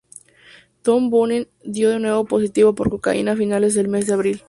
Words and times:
Tom 0.81 1.11
Boonen 1.11 1.47
dio 1.63 1.91
de 1.91 1.99
nuevo 1.99 2.25
positivo 2.25 2.73
por 2.73 2.89
cocaína 2.89 3.33
a 3.33 3.37
finales 3.37 3.75
del 3.75 3.87
mes 3.87 4.07
de 4.07 4.13
abril. 4.13 4.39